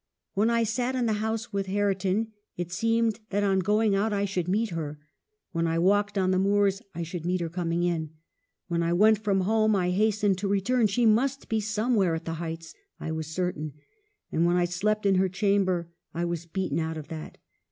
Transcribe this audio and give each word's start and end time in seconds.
"When 0.33 0.49
I 0.49 0.63
sat 0.63 0.95
in 0.95 1.05
the 1.05 1.13
house 1.21 1.53
with 1.53 1.67
Hareton, 1.67 2.31
it 2.57 2.71
seemed 2.71 3.19
that 3.29 3.43
on 3.43 3.59
going 3.59 3.93
out 3.93 4.11
I 4.11 4.25
should 4.25 4.47
meet 4.47 4.71
her; 4.71 4.97
when 5.51 5.67
I 5.67 5.77
walked 5.77 6.17
on 6.17 6.31
the 6.31 6.39
moors, 6.39 6.81
I 6.95 7.03
should 7.03 7.23
meet 7.23 7.39
her 7.39 7.49
coming 7.49 7.83
in. 7.83 8.09
When 8.67 8.81
I 8.81 8.93
went 8.93 9.19
from 9.19 9.41
home, 9.41 9.75
I 9.75 9.91
hastened 9.91 10.39
to 10.39 10.47
return; 10.47 10.87
she 10.87 11.05
must 11.05 11.49
be 11.49 11.59
somewhere 11.59 12.15
at 12.15 12.25
the 12.25 12.33
Heights 12.41 12.73
I 12.99 13.11
was 13.11 13.27
certain; 13.27 13.73
and 14.31 14.43
when 14.43 14.55
I 14.55 14.65
slept 14.65 15.05
in 15.05 15.19
her 15.21 15.29
chamber— 15.29 15.91
I 16.15 16.25
was 16.25 16.47
beaten 16.47 16.79
out 16.79 16.97
of 16.97 17.09
that. 17.09 17.37